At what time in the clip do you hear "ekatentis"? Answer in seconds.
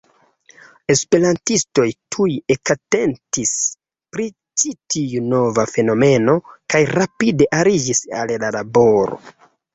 2.55-3.51